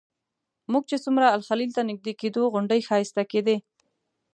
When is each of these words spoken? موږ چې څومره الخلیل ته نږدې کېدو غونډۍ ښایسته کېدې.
موږ 0.71 0.83
چې 0.89 0.97
څومره 1.05 1.33
الخلیل 1.35 1.71
ته 1.77 1.81
نږدې 1.89 2.13
کېدو 2.21 2.41
غونډۍ 2.53 2.79
ښایسته 2.87 3.23
کېدې. 3.31 3.57